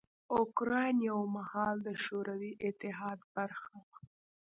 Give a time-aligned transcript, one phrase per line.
[0.37, 3.97] اوکراین یو مهال د شوروي اتحاد برخه وه.